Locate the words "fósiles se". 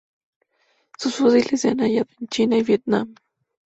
1.17-1.69